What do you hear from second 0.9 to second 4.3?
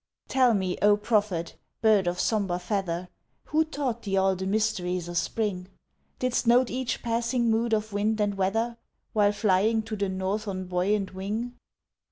prophet, bird of sombre feather, Who taught thee